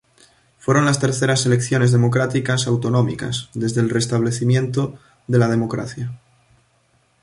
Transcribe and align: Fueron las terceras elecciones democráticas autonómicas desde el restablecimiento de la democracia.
Fueron 0.57 0.85
las 0.85 0.97
terceras 0.99 1.45
elecciones 1.45 1.91
democráticas 1.91 2.65
autonómicas 2.65 3.51
desde 3.53 3.81
el 3.81 3.91
restablecimiento 3.91 4.97
de 5.27 5.37
la 5.37 5.47
democracia. 5.47 6.19